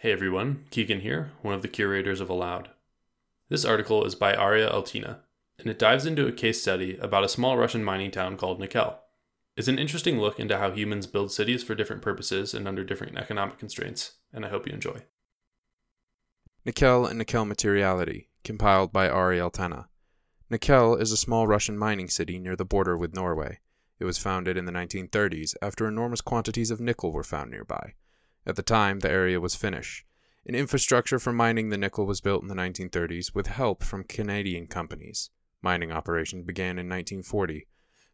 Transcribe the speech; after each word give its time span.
Hey 0.00 0.12
everyone, 0.12 0.64
Keegan 0.70 1.00
here, 1.00 1.32
one 1.42 1.54
of 1.54 1.62
the 1.62 1.66
curators 1.66 2.20
of 2.20 2.30
Aloud. 2.30 2.70
This 3.48 3.64
article 3.64 4.04
is 4.04 4.14
by 4.14 4.32
Arie 4.32 4.62
Altena, 4.62 5.22
and 5.58 5.66
it 5.66 5.76
dives 5.76 6.06
into 6.06 6.28
a 6.28 6.30
case 6.30 6.62
study 6.62 6.96
about 6.98 7.24
a 7.24 7.28
small 7.28 7.56
Russian 7.56 7.82
mining 7.82 8.12
town 8.12 8.36
called 8.36 8.60
Nikel. 8.60 9.00
It's 9.56 9.66
an 9.66 9.80
interesting 9.80 10.20
look 10.20 10.38
into 10.38 10.56
how 10.56 10.70
humans 10.70 11.08
build 11.08 11.32
cities 11.32 11.64
for 11.64 11.74
different 11.74 12.00
purposes 12.00 12.54
and 12.54 12.68
under 12.68 12.84
different 12.84 13.18
economic 13.18 13.58
constraints, 13.58 14.12
and 14.32 14.46
I 14.46 14.50
hope 14.50 14.68
you 14.68 14.72
enjoy. 14.72 15.02
Nikel 16.64 17.04
and 17.04 17.18
Nikel 17.18 17.44
Materiality, 17.44 18.28
compiled 18.44 18.92
by 18.92 19.08
Arie 19.08 19.40
Altena. 19.40 19.86
Nikel 20.48 20.94
is 20.94 21.10
a 21.10 21.16
small 21.16 21.48
Russian 21.48 21.76
mining 21.76 22.08
city 22.08 22.38
near 22.38 22.54
the 22.54 22.64
border 22.64 22.96
with 22.96 23.16
Norway. 23.16 23.58
It 23.98 24.04
was 24.04 24.16
founded 24.16 24.56
in 24.56 24.64
the 24.64 24.70
1930s 24.70 25.56
after 25.60 25.88
enormous 25.88 26.20
quantities 26.20 26.70
of 26.70 26.80
nickel 26.80 27.10
were 27.10 27.24
found 27.24 27.50
nearby. 27.50 27.94
At 28.46 28.56
the 28.56 28.62
time, 28.62 29.00
the 29.00 29.10
area 29.10 29.40
was 29.40 29.54
Finnish. 29.54 30.06
An 30.46 30.54
infrastructure 30.54 31.18
for 31.18 31.32
mining 31.32 31.68
the 31.68 31.76
nickel 31.76 32.06
was 32.06 32.22
built 32.22 32.40
in 32.40 32.48
the 32.48 32.54
1930s 32.54 33.34
with 33.34 33.48
help 33.48 33.82
from 33.82 34.04
Canadian 34.04 34.66
companies. 34.66 35.28
Mining 35.60 35.92
operations 35.92 36.46
began 36.46 36.78
in 36.78 36.88
1940. 36.88 37.66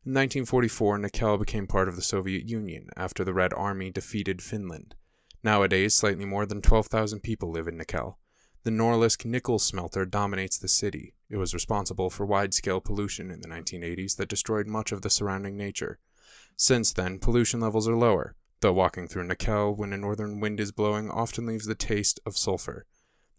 In 0.04 0.12
1944, 0.12 0.98
Nikel 0.98 1.38
became 1.38 1.66
part 1.68 1.88
of 1.88 1.94
the 1.94 2.02
Soviet 2.02 2.48
Union 2.48 2.88
after 2.96 3.22
the 3.22 3.32
Red 3.32 3.52
Army 3.52 3.90
defeated 3.90 4.42
Finland. 4.42 4.96
Nowadays, 5.42 5.94
slightly 5.94 6.24
more 6.24 6.46
than 6.46 6.60
12,000 6.60 7.20
people 7.20 7.50
live 7.50 7.68
in 7.68 7.76
Nikel. 7.76 8.18
The 8.64 8.70
Norilsk 8.70 9.24
nickel 9.24 9.58
smelter 9.58 10.04
dominates 10.04 10.58
the 10.58 10.68
city. 10.68 11.14
It 11.30 11.36
was 11.36 11.54
responsible 11.54 12.10
for 12.10 12.26
wide 12.26 12.54
scale 12.54 12.80
pollution 12.80 13.30
in 13.30 13.42
the 13.42 13.48
1980s 13.48 14.16
that 14.16 14.28
destroyed 14.28 14.66
much 14.66 14.90
of 14.90 15.02
the 15.02 15.10
surrounding 15.10 15.56
nature. 15.56 15.98
Since 16.56 16.94
then, 16.94 17.18
pollution 17.18 17.60
levels 17.60 17.86
are 17.86 17.94
lower 17.94 18.34
though 18.64 18.72
walking 18.72 19.06
through 19.06 19.24
Nikel 19.24 19.74
when 19.76 19.92
a 19.92 19.98
northern 19.98 20.40
wind 20.40 20.58
is 20.58 20.72
blowing 20.72 21.10
often 21.10 21.44
leaves 21.44 21.66
the 21.66 21.74
taste 21.74 22.18
of 22.24 22.34
sulfur. 22.34 22.86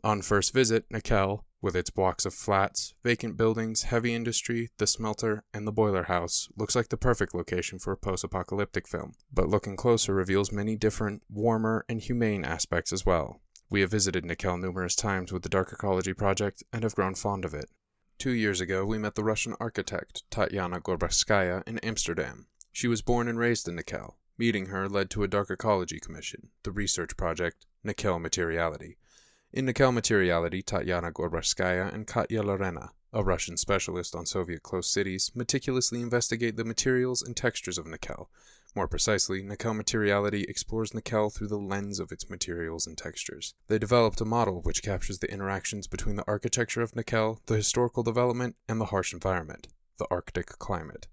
On 0.04 0.22
first 0.22 0.54
visit, 0.54 0.86
Nikel, 0.92 1.48
with 1.64 1.76
its 1.76 1.90
blocks 1.90 2.28
of 2.28 2.34
flats, 2.36 2.94
vacant 3.04 3.36
buildings, 3.36 3.82
heavy 3.82 4.14
industry, 4.14 4.70
the 4.78 4.86
smelter, 4.86 5.44
and 5.52 5.66
the 5.66 5.72
boiler 5.72 6.04
house, 6.04 6.48
looks 6.56 6.76
like 6.76 6.90
the 6.90 6.96
perfect 6.96 7.34
location 7.34 7.80
for 7.80 7.92
a 7.92 7.98
post 7.98 8.24
apocalyptic 8.24 8.88
film, 8.88 9.14
but 9.34 9.50
looking 9.50 9.76
closer 9.76 10.14
reveals 10.14 10.52
many 10.52 10.76
different, 10.76 11.24
warmer, 11.28 11.84
and 11.90 12.02
humane 12.02 12.46
aspects 12.46 12.94
as 12.94 13.04
well. 13.04 13.42
We 13.68 13.82
have 13.82 13.90
visited 13.90 14.26
Nikel 14.26 14.60
numerous 14.60 14.96
times 14.96 15.34
with 15.34 15.42
the 15.42 15.50
Dark 15.50 15.74
Ecology 15.74 16.14
Project 16.14 16.62
and 16.72 16.84
have 16.84 16.94
grown 16.94 17.16
fond 17.16 17.46
of 17.46 17.56
it. 17.56 17.72
Two 18.20 18.34
years 18.34 18.62
ago, 18.62 18.86
we 18.86 19.00
met 19.00 19.16
the 19.16 19.24
Russian 19.24 19.56
architect 19.60 20.22
Tatyana 20.30 20.82
Gorbachskaya 20.82 21.64
in 21.68 21.80
Amsterdam. 21.80 22.46
She 22.72 22.88
was 22.88 23.02
born 23.02 23.28
and 23.28 23.40
raised 23.40 23.68
in 23.68 23.76
Nikel, 23.76 24.20
Meeting 24.38 24.66
her 24.66 24.90
led 24.90 25.10
to 25.12 25.24
a 25.24 25.30
Dark 25.30 25.50
Ecology 25.50 25.98
Commission, 25.98 26.50
the 26.64 26.72
research 26.72 27.16
project 27.16 27.66
Nikel 27.86 28.20
Materiality. 28.20 28.98
In 29.54 29.66
Nikel 29.66 29.94
Materiality, 29.94 30.62
Tatyana 30.62 31.14
Gorbachskaya 31.14 31.94
and 31.94 32.06
Katya 32.06 32.44
Lorena, 32.44 32.92
a 33.14 33.24
Russian 33.24 33.56
specialist 33.56 34.14
on 34.14 34.26
Soviet 34.26 34.62
closed 34.62 34.92
cities, 34.92 35.32
meticulously 35.34 36.02
investigate 36.02 36.58
the 36.58 36.66
materials 36.66 37.22
and 37.22 37.38
textures 37.38 37.78
of 37.78 37.88
Nikel. 37.88 38.30
More 38.76 38.90
precisely, 38.90 39.42
Nikel 39.42 39.74
Materiality 39.74 40.44
explores 40.50 40.94
Nikel 40.94 41.30
through 41.30 41.48
the 41.48 41.58
lens 41.58 41.98
of 42.02 42.12
its 42.12 42.30
materials 42.30 42.86
and 42.86 42.98
textures. 42.98 43.54
They 43.70 43.80
developed 43.80 44.20
a 44.20 44.26
model 44.26 44.62
which 44.64 44.84
captures 44.84 45.20
the 45.20 45.32
interactions 45.32 45.88
between 45.88 46.18
the 46.18 46.28
architecture 46.28 46.82
of 46.82 46.94
Nikel, 46.94 47.40
the 47.46 47.56
historical 47.56 48.04
development, 48.04 48.58
and 48.68 48.82
the 48.82 48.88
harsh 48.88 49.14
environment, 49.14 49.70
the 49.98 50.08
Arctic 50.12 50.48
climate. 50.60 51.08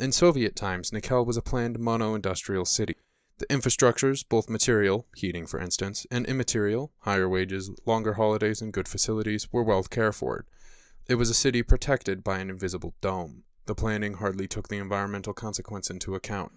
In 0.00 0.12
Soviet 0.12 0.54
times, 0.54 0.92
Nikel 0.92 1.24
was 1.24 1.36
a 1.36 1.42
planned 1.42 1.80
mono 1.80 2.14
industrial 2.14 2.64
city. 2.64 2.94
The 3.38 3.46
infrastructures, 3.46 4.24
both 4.28 4.48
material, 4.48 5.08
heating 5.16 5.44
for 5.44 5.58
instance, 5.58 6.06
and 6.08 6.24
immaterial, 6.26 6.92
higher 7.00 7.28
wages, 7.28 7.70
longer 7.84 8.14
holidays, 8.14 8.62
and 8.62 8.72
good 8.72 8.86
facilities, 8.86 9.52
were 9.52 9.64
well 9.64 9.82
cared 9.82 10.14
for. 10.14 10.46
It 11.08 11.16
was 11.16 11.30
a 11.30 11.34
city 11.34 11.64
protected 11.64 12.22
by 12.22 12.38
an 12.38 12.48
invisible 12.48 12.94
dome. 13.00 13.42
The 13.66 13.74
planning 13.74 14.14
hardly 14.14 14.46
took 14.46 14.68
the 14.68 14.78
environmental 14.78 15.32
consequence 15.32 15.90
into 15.90 16.14
account. 16.14 16.52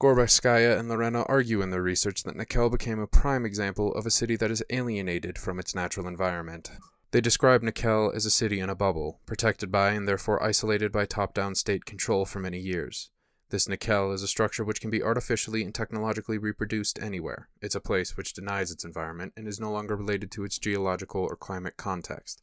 Gorbachskaya 0.00 0.78
and 0.78 0.88
Lorena 0.88 1.22
argue 1.22 1.60
in 1.60 1.70
their 1.70 1.82
research 1.82 2.22
that 2.22 2.36
Nikel 2.36 2.70
became 2.70 3.00
a 3.00 3.08
prime 3.08 3.44
example 3.44 3.92
of 3.94 4.06
a 4.06 4.12
city 4.12 4.36
that 4.36 4.52
is 4.52 4.62
alienated 4.70 5.38
from 5.38 5.58
its 5.58 5.74
natural 5.74 6.06
environment. 6.06 6.70
They 7.10 7.22
describe 7.22 7.62
Nikel 7.62 8.12
as 8.14 8.26
a 8.26 8.30
city 8.30 8.60
in 8.60 8.68
a 8.68 8.74
bubble, 8.74 9.20
protected 9.24 9.72
by 9.72 9.92
and 9.92 10.06
therefore 10.06 10.42
isolated 10.42 10.92
by 10.92 11.06
top 11.06 11.32
down 11.32 11.54
state 11.54 11.86
control 11.86 12.26
for 12.26 12.38
many 12.38 12.58
years. 12.58 13.10
This 13.48 13.66
Nikel 13.66 14.12
is 14.12 14.22
a 14.22 14.28
structure 14.28 14.62
which 14.62 14.82
can 14.82 14.90
be 14.90 15.02
artificially 15.02 15.64
and 15.64 15.74
technologically 15.74 16.36
reproduced 16.36 16.98
anywhere. 16.98 17.48
It's 17.62 17.74
a 17.74 17.80
place 17.80 18.14
which 18.14 18.34
denies 18.34 18.70
its 18.70 18.84
environment 18.84 19.32
and 19.38 19.48
is 19.48 19.58
no 19.58 19.72
longer 19.72 19.96
related 19.96 20.30
to 20.32 20.44
its 20.44 20.58
geological 20.58 21.22
or 21.22 21.34
climate 21.34 21.78
context. 21.78 22.42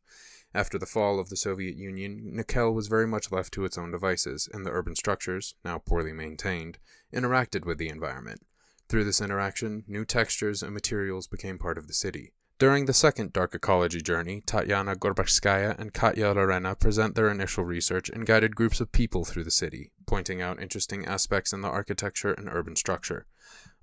After 0.52 0.80
the 0.80 0.88
fall 0.88 1.20
of 1.20 1.30
the 1.30 1.38
Soviet 1.38 1.76
Union, 1.76 2.36
Nikel 2.36 2.74
was 2.74 2.88
very 2.88 3.06
much 3.06 3.32
left 3.32 3.54
to 3.54 3.66
its 3.66 3.78
own 3.78 3.92
devices, 3.92 4.50
and 4.52 4.66
the 4.66 4.72
urban 4.72 4.96
structures, 4.96 5.54
now 5.64 5.78
poorly 5.78 6.12
maintained, 6.12 6.80
interacted 7.14 7.66
with 7.66 7.78
the 7.78 7.90
environment. 7.90 8.44
Through 8.90 9.04
this 9.04 9.22
interaction, 9.22 9.84
new 9.88 10.06
textures 10.06 10.64
and 10.64 10.74
materials 10.74 11.28
became 11.28 11.60
part 11.60 11.78
of 11.78 11.86
the 11.86 11.94
city. 11.94 12.34
During 12.58 12.86
the 12.86 12.94
second 12.94 13.34
dark 13.34 13.54
ecology 13.54 14.00
journey, 14.00 14.40
Tatyana 14.40 14.96
Gorbachskaya 14.96 15.78
and 15.78 15.94
Katya 15.94 16.32
Lorena 16.32 16.74
present 16.74 17.14
their 17.14 17.30
initial 17.30 17.66
research 17.66 18.08
and 18.08 18.26
guided 18.26 18.56
groups 18.56 18.80
of 18.80 18.94
people 18.94 19.26
through 19.26 19.44
the 19.44 19.52
city, 19.52 19.92
pointing 20.06 20.42
out 20.42 20.62
interesting 20.62 21.06
aspects 21.06 21.52
in 21.52 21.60
the 21.60 21.68
architecture 21.68 22.32
and 22.32 22.48
urban 22.50 22.78
structure. 22.78 23.26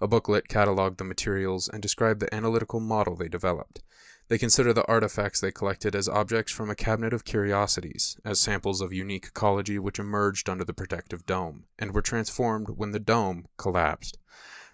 A 0.00 0.08
booklet 0.08 0.48
cataloged 0.48 0.96
the 0.96 1.04
materials 1.04 1.68
and 1.68 1.82
described 1.82 2.20
the 2.20 2.34
analytical 2.34 2.80
model 2.80 3.14
they 3.14 3.28
developed. 3.28 3.82
They 4.28 4.38
consider 4.38 4.72
the 4.72 4.88
artifacts 4.88 5.38
they 5.38 5.52
collected 5.52 5.94
as 5.94 6.08
objects 6.08 6.50
from 6.50 6.70
a 6.70 6.74
cabinet 6.74 7.12
of 7.12 7.26
curiosities, 7.26 8.16
as 8.24 8.40
samples 8.40 8.80
of 8.80 8.90
unique 8.90 9.26
ecology 9.26 9.78
which 9.78 9.98
emerged 9.98 10.48
under 10.48 10.64
the 10.64 10.72
protective 10.72 11.26
dome, 11.26 11.64
and 11.78 11.92
were 11.92 12.00
transformed 12.00 12.70
when 12.70 12.92
the 12.92 12.98
dome 12.98 13.48
collapsed. 13.58 14.16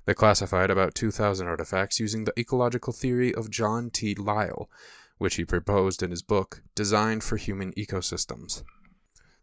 They 0.08 0.14
classified 0.14 0.70
about 0.70 0.94
2,000 0.94 1.46
artifacts 1.46 2.00
using 2.00 2.24
the 2.24 2.32
ecological 2.40 2.94
theory 2.94 3.34
of 3.34 3.50
John 3.50 3.90
T. 3.90 4.14
Lyle, 4.14 4.70
which 5.18 5.34
he 5.34 5.44
proposed 5.44 6.02
in 6.02 6.10
his 6.10 6.22
book, 6.22 6.62
Design 6.74 7.20
for 7.20 7.36
Human 7.36 7.74
Ecosystems. 7.74 8.62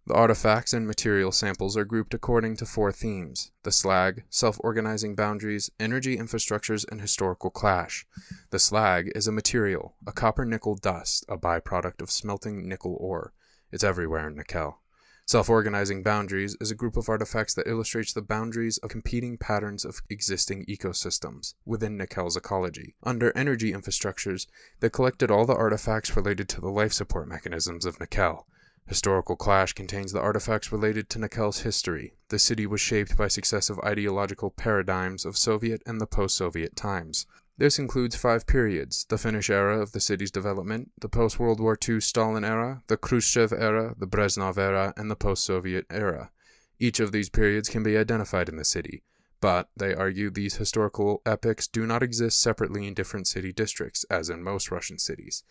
The 0.07 0.15
artifacts 0.15 0.73
and 0.73 0.87
material 0.87 1.31
samples 1.31 1.77
are 1.77 1.85
grouped 1.85 2.15
according 2.15 2.57
to 2.57 2.65
four 2.65 2.91
themes 2.91 3.51
the 3.61 3.71
slag, 3.71 4.23
self 4.31 4.57
organizing 4.61 5.13
boundaries, 5.13 5.69
energy 5.79 6.17
infrastructures, 6.17 6.83
and 6.89 6.99
historical 6.99 7.51
clash. 7.51 8.07
The 8.49 8.57
slag 8.57 9.11
is 9.13 9.27
a 9.27 9.31
material, 9.31 9.97
a 10.07 10.11
copper 10.11 10.45
nickel 10.45 10.73
dust, 10.73 11.25
a 11.29 11.37
byproduct 11.37 12.01
of 12.01 12.09
smelting 12.09 12.67
nickel 12.67 12.97
ore. 12.99 13.33
It's 13.71 13.83
everywhere 13.83 14.29
in 14.29 14.35
Nikel. 14.35 14.79
Self 15.27 15.49
organizing 15.49 16.03
boundaries 16.03 16.55
is 16.61 16.69
a 16.69 16.75
group 16.75 16.95
of 16.95 17.09
artifacts 17.09 17.55
that 17.55 17.67
illustrates 17.67 18.13
the 18.13 18.21
boundaries 18.21 18.77
of 18.77 18.91
competing 18.91 19.39
patterns 19.39 19.83
of 19.83 20.03
existing 20.07 20.65
ecosystems 20.65 21.55
within 21.65 21.97
Nikel's 21.97 22.37
ecology. 22.37 22.93
Under 23.01 23.35
energy 23.35 23.73
infrastructures, 23.73 24.45
they 24.81 24.89
collected 24.91 25.31
all 25.31 25.47
the 25.47 25.55
artifacts 25.55 26.15
related 26.15 26.47
to 26.49 26.61
the 26.61 26.69
life 26.69 26.93
support 26.93 27.27
mechanisms 27.27 27.85
of 27.85 27.99
Nikel. 27.99 28.45
Historical 28.85 29.35
Clash 29.35 29.73
contains 29.73 30.11
the 30.11 30.21
artifacts 30.21 30.71
related 30.71 31.09
to 31.09 31.17
Nikel's 31.17 31.61
history. 31.61 32.13
The 32.29 32.37
city 32.37 32.67
was 32.67 32.79
shaped 32.79 33.17
by 33.17 33.27
successive 33.27 33.79
ideological 33.79 34.51
paradigms 34.51 35.25
of 35.25 35.39
Soviet 35.39 35.81
and 35.87 35.99
the 35.99 36.05
post 36.05 36.37
Soviet 36.37 36.75
times. 36.75 37.25
This 37.57 37.79
includes 37.79 38.17
five 38.17 38.45
periods 38.45 39.05
the 39.05 39.17
Finnish 39.17 39.49
era 39.49 39.79
of 39.79 39.93
the 39.93 40.01
city's 40.01 40.31
development, 40.31 40.91
the 40.99 41.07
post 41.07 41.39
World 41.39 41.61
War 41.61 41.77
II 41.87 42.01
Stalin 42.01 42.43
era, 42.43 42.83
the 42.87 42.97
Khrushchev 42.97 43.53
era, 43.53 43.95
the 43.97 44.07
Brezhnev 44.07 44.57
era, 44.57 44.93
and 44.97 45.09
the 45.09 45.15
post 45.15 45.45
Soviet 45.45 45.85
era. 45.89 46.31
Each 46.79 46.99
of 46.99 47.13
these 47.13 47.29
periods 47.29 47.69
can 47.69 47.81
be 47.81 47.97
identified 47.97 48.49
in 48.49 48.57
the 48.57 48.65
city, 48.65 49.03
but 49.39 49.69
they 49.77 49.93
argue 49.93 50.29
these 50.29 50.55
historical 50.55 51.21
epochs 51.25 51.67
do 51.67 51.85
not 51.85 52.03
exist 52.03 52.41
separately 52.41 52.87
in 52.87 52.93
different 52.93 53.25
city 53.25 53.53
districts, 53.53 54.03
as 54.09 54.29
in 54.29 54.43
most 54.43 54.69
Russian 54.69 54.99
cities. 54.99 55.43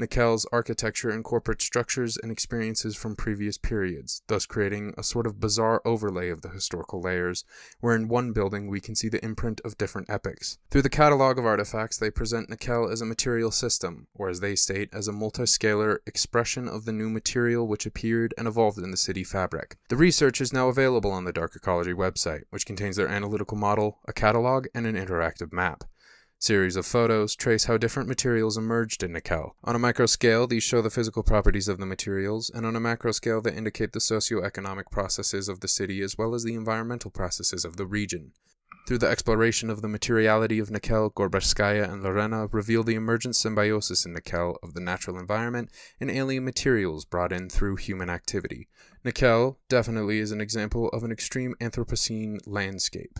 Nikel's 0.00 0.46
architecture 0.50 1.10
incorporates 1.10 1.64
structures 1.64 2.16
and 2.16 2.32
experiences 2.32 2.96
from 2.96 3.14
previous 3.14 3.58
periods, 3.58 4.22
thus 4.28 4.46
creating 4.46 4.94
a 4.96 5.02
sort 5.02 5.26
of 5.26 5.38
bizarre 5.38 5.82
overlay 5.84 6.30
of 6.30 6.40
the 6.40 6.48
historical 6.48 7.00
layers, 7.00 7.44
where 7.80 7.94
in 7.94 8.08
one 8.08 8.32
building 8.32 8.68
we 8.68 8.80
can 8.80 8.94
see 8.94 9.08
the 9.08 9.22
imprint 9.24 9.60
of 9.64 9.76
different 9.76 10.08
epochs. 10.08 10.58
Through 10.70 10.82
the 10.82 10.88
catalog 10.88 11.38
of 11.38 11.44
artifacts, 11.44 11.98
they 11.98 12.10
present 12.10 12.48
Nikel 12.48 12.90
as 12.90 13.02
a 13.02 13.06
material 13.06 13.50
system, 13.50 14.06
or 14.14 14.30
as 14.30 14.40
they 14.40 14.56
state, 14.56 14.88
as 14.92 15.06
a 15.06 15.12
multiscalar 15.12 15.98
expression 16.06 16.66
of 16.66 16.86
the 16.86 16.92
new 16.92 17.10
material 17.10 17.68
which 17.68 17.86
appeared 17.86 18.32
and 18.38 18.48
evolved 18.48 18.78
in 18.78 18.90
the 18.90 18.96
city 18.96 19.22
fabric. 19.22 19.76
The 19.88 19.96
research 19.96 20.40
is 20.40 20.52
now 20.52 20.68
available 20.68 21.12
on 21.12 21.24
the 21.24 21.32
Dark 21.32 21.54
Ecology 21.54 21.92
website, 21.92 22.44
which 22.50 22.66
contains 22.66 22.96
their 22.96 23.08
analytical 23.08 23.56
model, 23.56 23.98
a 24.06 24.12
catalog, 24.12 24.66
and 24.74 24.86
an 24.86 24.96
interactive 24.96 25.52
map. 25.52 25.84
Series 26.42 26.74
of 26.74 26.86
photos 26.86 27.36
trace 27.36 27.64
how 27.64 27.76
different 27.76 28.08
materials 28.08 28.56
emerged 28.56 29.02
in 29.02 29.12
Nikel. 29.12 29.56
On 29.62 29.76
a 29.76 29.78
micro 29.78 30.06
scale, 30.06 30.46
these 30.46 30.62
show 30.62 30.80
the 30.80 30.88
physical 30.88 31.22
properties 31.22 31.68
of 31.68 31.76
the 31.76 31.84
materials, 31.84 32.48
and 32.48 32.64
on 32.64 32.74
a 32.74 32.80
macro 32.80 33.12
scale, 33.12 33.42
they 33.42 33.52
indicate 33.52 33.92
the 33.92 34.00
socio-economic 34.00 34.90
processes 34.90 35.50
of 35.50 35.60
the 35.60 35.68
city 35.68 36.00
as 36.00 36.16
well 36.16 36.34
as 36.34 36.42
the 36.42 36.54
environmental 36.54 37.10
processes 37.10 37.66
of 37.66 37.76
the 37.76 37.84
region. 37.84 38.32
Through 38.88 38.98
the 38.98 39.10
exploration 39.10 39.68
of 39.68 39.82
the 39.82 39.88
materiality 39.88 40.58
of 40.58 40.70
Nikel, 40.70 41.10
Gorbaskaya 41.10 41.92
and 41.92 42.02
Lorena 42.02 42.46
reveal 42.46 42.84
the 42.84 42.94
emergent 42.94 43.36
symbiosis 43.36 44.06
in 44.06 44.14
Nikel 44.14 44.58
of 44.62 44.72
the 44.72 44.80
natural 44.80 45.18
environment 45.18 45.70
and 46.00 46.10
alien 46.10 46.46
materials 46.46 47.04
brought 47.04 47.32
in 47.32 47.50
through 47.50 47.76
human 47.76 48.08
activity. 48.08 48.66
Nikel 49.04 49.58
definitely 49.68 50.20
is 50.20 50.32
an 50.32 50.40
example 50.40 50.88
of 50.88 51.04
an 51.04 51.12
extreme 51.12 51.54
Anthropocene 51.60 52.38
landscape. 52.46 53.18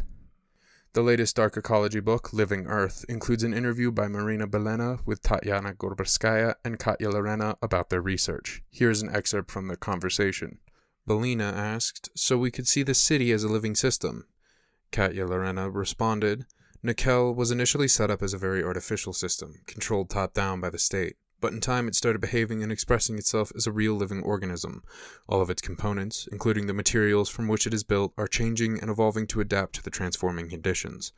The 0.92 1.02
latest 1.02 1.36
dark 1.36 1.56
ecology 1.56 2.00
book, 2.00 2.32
Living 2.32 2.66
Earth, 2.66 3.04
includes 3.08 3.44
an 3.44 3.54
interview 3.54 3.92
by 3.92 4.08
Marina 4.08 4.48
Belena 4.48 4.98
with 5.06 5.22
Tatiana 5.22 5.72
Gorbarskaya 5.72 6.56
and 6.64 6.80
Katya 6.80 7.10
Lorena 7.10 7.56
about 7.62 7.90
their 7.90 8.02
research. 8.02 8.64
Here's 8.70 9.00
an 9.00 9.14
excerpt 9.14 9.52
from 9.52 9.68
the 9.68 9.76
conversation. 9.76 10.58
Belena 11.08 11.52
asked, 11.52 12.10
So 12.16 12.36
we 12.36 12.50
could 12.50 12.66
see 12.66 12.82
the 12.82 12.94
city 12.94 13.30
as 13.30 13.44
a 13.44 13.48
living 13.48 13.76
system. 13.76 14.26
Katya 14.90 15.26
Lorena 15.26 15.70
responded, 15.70 16.46
Nikel 16.82 17.36
was 17.36 17.52
initially 17.52 17.86
set 17.86 18.10
up 18.10 18.20
as 18.20 18.34
a 18.34 18.38
very 18.38 18.64
artificial 18.64 19.12
system, 19.12 19.60
controlled 19.66 20.10
top 20.10 20.34
down 20.34 20.60
by 20.60 20.70
the 20.70 20.78
state 20.78 21.14
but 21.40 21.52
in 21.52 21.60
time 21.60 21.88
it 21.88 21.94
started 21.94 22.20
behaving 22.20 22.62
and 22.62 22.70
expressing 22.70 23.18
itself 23.18 23.52
as 23.56 23.66
a 23.66 23.72
real 23.72 23.94
living 23.94 24.22
organism. 24.22 24.82
All 25.28 25.40
of 25.40 25.50
its 25.50 25.62
components, 25.62 26.28
including 26.30 26.66
the 26.66 26.74
materials 26.74 27.28
from 27.28 27.48
which 27.48 27.66
it 27.66 27.74
is 27.74 27.84
built, 27.84 28.12
are 28.18 28.28
changing 28.28 28.80
and 28.80 28.90
evolving 28.90 29.26
to 29.28 29.40
adapt 29.40 29.74
to 29.76 29.82
the 29.82 29.90
transforming 29.90 30.48
conditions. 30.48 31.12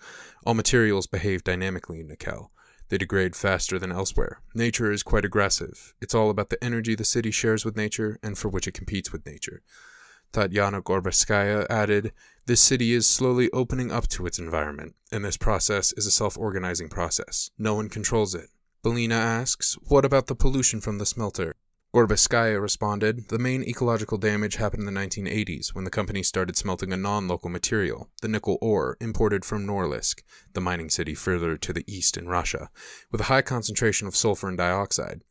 All 0.46 0.54
materials 0.54 1.06
behave 1.06 1.44
dynamically 1.44 2.00
in 2.00 2.08
Nikel. 2.08 2.50
They 2.88 2.98
degrade 2.98 3.34
faster 3.34 3.78
than 3.78 3.90
elsewhere. 3.90 4.42
Nature 4.54 4.92
is 4.92 5.02
quite 5.02 5.24
aggressive. 5.24 5.94
It's 6.02 6.14
all 6.14 6.28
about 6.28 6.50
the 6.50 6.62
energy 6.62 6.94
the 6.94 7.04
city 7.04 7.30
shares 7.30 7.64
with 7.64 7.76
nature 7.76 8.18
and 8.22 8.36
for 8.36 8.48
which 8.48 8.66
it 8.66 8.74
competes 8.74 9.10
with 9.10 9.24
nature. 9.24 9.62
Tatiana 10.32 10.80
Gorbaskaya 10.82 11.66
added, 11.68 12.12
This 12.46 12.60
city 12.60 12.92
is 12.92 13.06
slowly 13.06 13.50
opening 13.52 13.92
up 13.92 14.08
to 14.08 14.26
its 14.26 14.38
environment, 14.38 14.94
and 15.10 15.24
this 15.24 15.36
process 15.36 15.92
is 15.92 16.06
a 16.06 16.10
self 16.10 16.38
organizing 16.38 16.88
process. 16.88 17.50
No 17.58 17.74
one 17.74 17.88
controls 17.88 18.34
it. 18.34 18.48
Belina 18.84 19.14
asks, 19.14 19.74
What 19.86 20.04
about 20.04 20.26
the 20.26 20.34
pollution 20.34 20.80
from 20.80 20.98
the 20.98 21.06
smelter? 21.06 21.54
Gorbaskaya 21.94 22.60
responded, 22.60 23.28
The 23.28 23.38
main 23.38 23.62
ecological 23.62 24.18
damage 24.18 24.56
happened 24.56 24.88
in 24.88 24.92
the 24.92 25.00
1980s 25.00 25.72
when 25.72 25.84
the 25.84 25.90
company 25.90 26.24
started 26.24 26.56
smelting 26.56 26.92
a 26.92 26.96
non 26.96 27.28
local 27.28 27.48
material, 27.48 28.10
the 28.22 28.28
nickel 28.28 28.58
ore, 28.60 28.96
imported 29.00 29.44
from 29.44 29.64
Norilsk, 29.64 30.24
the 30.54 30.60
mining 30.60 30.90
city 30.90 31.14
further 31.14 31.56
to 31.58 31.72
the 31.72 31.84
east 31.86 32.16
in 32.16 32.26
Russia, 32.26 32.70
with 33.12 33.20
a 33.20 33.24
high 33.24 33.42
concentration 33.42 34.08
of 34.08 34.16
sulfur 34.16 34.48
and 34.48 34.58
dioxide. 34.58 35.22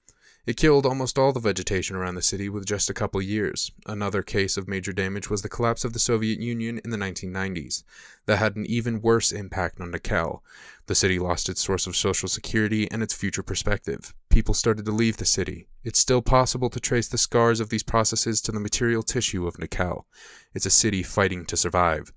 It 0.43 0.57
killed 0.57 0.87
almost 0.87 1.19
all 1.19 1.31
the 1.31 1.39
vegetation 1.39 1.95
around 1.95 2.15
the 2.15 2.21
city 2.23 2.49
with 2.49 2.65
just 2.65 2.89
a 2.89 2.95
couple 2.95 3.21
years. 3.21 3.71
Another 3.85 4.23
case 4.23 4.57
of 4.57 4.67
major 4.67 4.91
damage 4.91 5.29
was 5.29 5.43
the 5.43 5.49
collapse 5.49 5.85
of 5.85 5.93
the 5.93 5.99
Soviet 5.99 6.39
Union 6.39 6.81
in 6.83 6.89
the 6.89 6.97
1990s. 6.97 7.83
That 8.25 8.37
had 8.37 8.55
an 8.55 8.65
even 8.65 9.01
worse 9.01 9.31
impact 9.31 9.79
on 9.79 9.91
Nikel. 9.91 10.43
The 10.87 10.95
city 10.95 11.19
lost 11.19 11.47
its 11.47 11.61
source 11.61 11.85
of 11.85 11.95
social 11.95 12.27
security 12.27 12.89
and 12.89 13.03
its 13.03 13.13
future 13.13 13.43
perspective. 13.43 14.15
People 14.29 14.55
started 14.55 14.85
to 14.85 14.91
leave 14.91 15.17
the 15.17 15.25
city. 15.25 15.67
It's 15.83 15.99
still 15.99 16.23
possible 16.23 16.71
to 16.71 16.79
trace 16.79 17.07
the 17.07 17.19
scars 17.19 17.59
of 17.59 17.69
these 17.69 17.83
processes 17.83 18.41
to 18.41 18.51
the 18.51 18.59
material 18.59 19.03
tissue 19.03 19.45
of 19.45 19.59
Nikel. 19.59 20.07
It's 20.55 20.65
a 20.65 20.71
city 20.71 21.03
fighting 21.03 21.45
to 21.45 21.55
survive. 21.55 22.11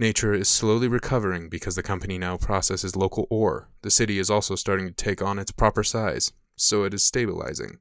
Nature 0.00 0.34
is 0.34 0.48
slowly 0.48 0.88
recovering 0.88 1.48
because 1.48 1.76
the 1.76 1.84
company 1.84 2.18
now 2.18 2.38
processes 2.38 2.96
local 2.96 3.28
ore. 3.30 3.68
The 3.82 3.90
city 3.92 4.18
is 4.18 4.30
also 4.30 4.56
starting 4.56 4.88
to 4.88 4.92
take 4.92 5.22
on 5.22 5.38
its 5.38 5.52
proper 5.52 5.84
size 5.84 6.32
so 6.60 6.84
it 6.84 6.94
is 6.94 7.02
stabilizing. 7.02 7.78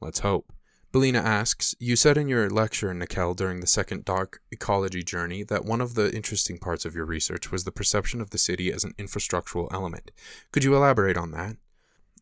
Let's 0.00 0.20
hope. 0.20 0.52
Belina 0.92 1.22
asks, 1.22 1.74
You 1.78 1.96
said 1.96 2.16
in 2.16 2.28
your 2.28 2.48
lecture, 2.48 2.94
Nikel, 2.94 3.34
during 3.34 3.60
the 3.60 3.66
second 3.66 4.06
dark 4.06 4.40
ecology 4.50 5.02
journey, 5.02 5.42
that 5.42 5.66
one 5.66 5.82
of 5.82 5.94
the 5.94 6.14
interesting 6.14 6.58
parts 6.58 6.86
of 6.86 6.94
your 6.94 7.04
research 7.04 7.50
was 7.50 7.64
the 7.64 7.72
perception 7.72 8.22
of 8.22 8.30
the 8.30 8.38
city 8.38 8.72
as 8.72 8.84
an 8.84 8.94
infrastructural 8.98 9.68
element. 9.70 10.10
Could 10.50 10.64
you 10.64 10.74
elaborate 10.74 11.18
on 11.18 11.32
that? 11.32 11.56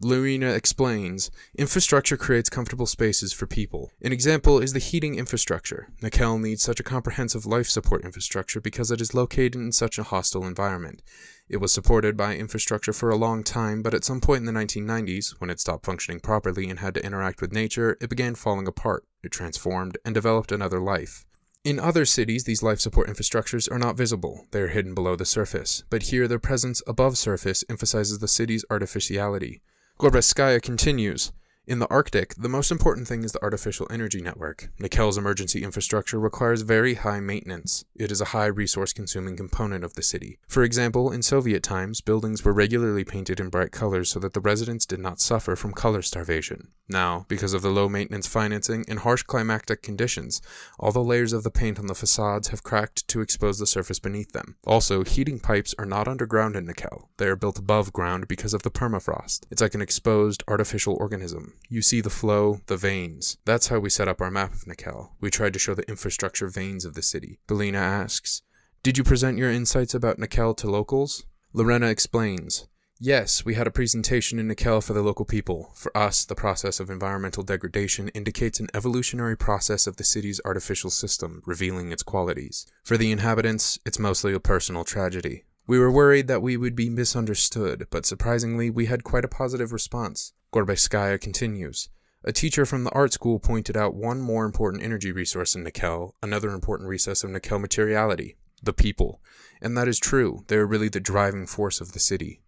Lorena 0.00 0.50
explains 0.50 1.30
infrastructure 1.56 2.16
creates 2.16 2.50
comfortable 2.50 2.86
spaces 2.86 3.32
for 3.32 3.46
people. 3.46 3.90
An 4.02 4.12
example 4.12 4.60
is 4.60 4.72
the 4.72 4.78
heating 4.78 5.14
infrastructure. 5.14 5.88
Nikel 6.02 6.38
needs 6.38 6.62
such 6.62 6.80
a 6.80 6.84
comprehensive 6.84 7.46
life 7.46 7.68
support 7.68 8.04
infrastructure 8.04 8.60
because 8.60 8.90
it 8.90 9.00
is 9.00 9.14
located 9.14 9.54
in 9.54 9.72
such 9.72 9.98
a 9.98 10.02
hostile 10.02 10.46
environment. 10.46 11.02
It 11.48 11.58
was 11.58 11.72
supported 11.72 12.16
by 12.16 12.36
infrastructure 12.36 12.92
for 12.92 13.08
a 13.08 13.16
long 13.16 13.42
time, 13.42 13.82
but 13.82 13.94
at 13.94 14.04
some 14.04 14.20
point 14.20 14.40
in 14.40 14.46
the 14.46 14.60
1990s, 14.60 15.40
when 15.40 15.48
it 15.48 15.60
stopped 15.60 15.86
functioning 15.86 16.20
properly 16.20 16.68
and 16.68 16.80
had 16.80 16.94
to 16.94 17.04
interact 17.04 17.40
with 17.40 17.52
nature, 17.52 17.96
it 18.00 18.10
began 18.10 18.34
falling 18.34 18.66
apart. 18.66 19.04
It 19.22 19.32
transformed 19.32 19.96
and 20.04 20.14
developed 20.14 20.52
another 20.52 20.80
life. 20.80 21.24
In 21.64 21.80
other 21.80 22.04
cities, 22.04 22.44
these 22.44 22.62
life 22.62 22.80
support 22.80 23.08
infrastructures 23.08 23.70
are 23.72 23.78
not 23.78 23.96
visible, 23.96 24.46
they 24.50 24.60
are 24.60 24.68
hidden 24.68 24.94
below 24.94 25.16
the 25.16 25.24
surface, 25.24 25.84
but 25.90 26.04
here 26.04 26.28
their 26.28 26.38
presence 26.38 26.82
above 26.86 27.18
surface 27.18 27.64
emphasizes 27.68 28.18
the 28.18 28.28
city's 28.28 28.64
artificiality. 28.70 29.62
Gorbaskaya 29.98 30.60
continues 30.60 31.32
in 31.66 31.80
the 31.80 31.90
Arctic, 31.90 32.34
the 32.36 32.48
most 32.48 32.70
important 32.70 33.08
thing 33.08 33.24
is 33.24 33.32
the 33.32 33.42
artificial 33.42 33.88
energy 33.90 34.20
network. 34.20 34.70
Nikel's 34.80 35.18
emergency 35.18 35.64
infrastructure 35.64 36.20
requires 36.20 36.62
very 36.62 36.94
high 36.94 37.18
maintenance. 37.18 37.84
It 37.96 38.12
is 38.12 38.20
a 38.20 38.26
high 38.26 38.46
resource 38.46 38.92
consuming 38.92 39.36
component 39.36 39.82
of 39.82 39.94
the 39.94 40.02
city. 40.02 40.38
For 40.46 40.62
example, 40.62 41.10
in 41.10 41.22
Soviet 41.22 41.64
times, 41.64 42.00
buildings 42.00 42.44
were 42.44 42.52
regularly 42.52 43.02
painted 43.02 43.40
in 43.40 43.48
bright 43.48 43.72
colors 43.72 44.10
so 44.10 44.20
that 44.20 44.32
the 44.32 44.40
residents 44.40 44.86
did 44.86 45.00
not 45.00 45.20
suffer 45.20 45.56
from 45.56 45.72
color 45.72 46.02
starvation. 46.02 46.68
Now, 46.88 47.26
because 47.26 47.52
of 47.52 47.62
the 47.62 47.70
low 47.70 47.88
maintenance 47.88 48.28
financing 48.28 48.84
and 48.88 49.00
harsh 49.00 49.24
climatic 49.24 49.82
conditions, 49.82 50.40
all 50.78 50.92
the 50.92 51.02
layers 51.02 51.32
of 51.32 51.42
the 51.42 51.50
paint 51.50 51.80
on 51.80 51.86
the 51.86 51.96
facades 51.96 52.48
have 52.48 52.62
cracked 52.62 53.08
to 53.08 53.20
expose 53.20 53.58
the 53.58 53.66
surface 53.66 53.98
beneath 53.98 54.30
them. 54.30 54.54
Also, 54.64 55.02
heating 55.02 55.40
pipes 55.40 55.74
are 55.80 55.84
not 55.84 56.06
underground 56.06 56.54
in 56.54 56.64
Nikel. 56.64 57.10
They 57.16 57.26
are 57.26 57.34
built 57.34 57.58
above 57.58 57.92
ground 57.92 58.28
because 58.28 58.54
of 58.54 58.62
the 58.62 58.70
permafrost. 58.70 59.46
It's 59.50 59.62
like 59.62 59.74
an 59.74 59.82
exposed 59.82 60.44
artificial 60.46 60.96
organism. 61.00 61.54
You 61.68 61.82
see 61.82 62.00
the 62.00 62.10
flow, 62.10 62.60
the 62.66 62.76
veins. 62.76 63.38
That's 63.44 63.68
how 63.68 63.78
we 63.78 63.90
set 63.90 64.08
up 64.08 64.20
our 64.20 64.30
map 64.30 64.52
of 64.52 64.66
Nikel. 64.66 65.12
We 65.20 65.30
tried 65.30 65.52
to 65.54 65.58
show 65.58 65.74
the 65.74 65.88
infrastructure 65.88 66.48
veins 66.48 66.84
of 66.84 66.94
the 66.94 67.02
city. 67.02 67.40
Belina 67.48 67.78
asks, 67.78 68.42
Did 68.82 68.98
you 68.98 69.04
present 69.04 69.38
your 69.38 69.50
insights 69.50 69.94
about 69.94 70.18
Nikel 70.18 70.54
to 70.54 70.70
locals? 70.70 71.24
Lorena 71.52 71.86
explains, 71.88 72.68
Yes, 72.98 73.44
we 73.44 73.54
had 73.54 73.66
a 73.66 73.70
presentation 73.70 74.38
in 74.38 74.48
Nikel 74.48 74.80
for 74.80 74.94
the 74.94 75.02
local 75.02 75.26
people. 75.26 75.70
For 75.74 75.94
us, 75.94 76.24
the 76.24 76.34
process 76.34 76.80
of 76.80 76.88
environmental 76.88 77.42
degradation 77.42 78.08
indicates 78.08 78.58
an 78.58 78.68
evolutionary 78.72 79.36
process 79.36 79.86
of 79.86 79.96
the 79.96 80.04
city's 80.04 80.40
artificial 80.46 80.88
system, 80.88 81.42
revealing 81.44 81.92
its 81.92 82.02
qualities. 82.02 82.66
For 82.84 82.96
the 82.96 83.12
inhabitants, 83.12 83.78
it's 83.84 83.98
mostly 83.98 84.32
a 84.32 84.40
personal 84.40 84.84
tragedy. 84.84 85.44
We 85.66 85.78
were 85.78 85.90
worried 85.90 86.26
that 86.28 86.40
we 86.40 86.56
would 86.56 86.74
be 86.74 86.88
misunderstood, 86.88 87.86
but 87.90 88.06
surprisingly, 88.06 88.70
we 88.70 88.86
had 88.86 89.04
quite 89.04 89.24
a 89.26 89.28
positive 89.28 89.72
response. 89.72 90.32
Gorbaskaya 90.52 91.20
continues. 91.20 91.88
A 92.24 92.32
teacher 92.32 92.66
from 92.66 92.84
the 92.84 92.90
art 92.90 93.12
school 93.12 93.38
pointed 93.38 93.76
out 93.76 93.94
one 93.94 94.20
more 94.20 94.44
important 94.44 94.82
energy 94.82 95.12
resource 95.12 95.54
in 95.54 95.62
Nikel, 95.62 96.14
another 96.22 96.50
important 96.50 96.88
resource 96.88 97.22
of 97.22 97.30
Nikel 97.30 97.58
materiality 97.58 98.36
the 98.62 98.72
people. 98.72 99.20
And 99.60 99.76
that 99.76 99.88
is 99.88 99.98
true, 99.98 100.44
they 100.48 100.56
are 100.56 100.66
really 100.66 100.88
the 100.88 101.00
driving 101.00 101.46
force 101.46 101.80
of 101.80 101.92
the 101.92 101.98
city. 101.98 102.40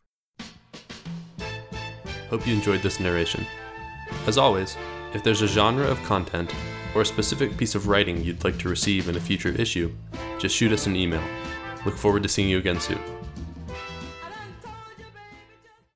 Hope 2.30 2.46
you 2.46 2.54
enjoyed 2.54 2.82
this 2.82 3.00
narration. 3.00 3.46
As 4.26 4.36
always, 4.36 4.76
if 5.14 5.22
there's 5.22 5.42
a 5.42 5.46
genre 5.46 5.86
of 5.86 6.02
content 6.02 6.54
or 6.94 7.02
a 7.02 7.06
specific 7.06 7.56
piece 7.56 7.74
of 7.74 7.88
writing 7.88 8.22
you'd 8.22 8.44
like 8.44 8.58
to 8.58 8.68
receive 8.68 9.08
in 9.08 9.16
a 9.16 9.20
future 9.20 9.50
issue, 9.50 9.90
just 10.38 10.54
shoot 10.54 10.72
us 10.72 10.86
an 10.86 10.96
email. 10.96 11.22
Look 11.86 11.96
forward 11.96 12.22
to 12.24 12.28
seeing 12.28 12.48
you 12.48 12.58
again 12.58 12.80
soon. 12.80 13.17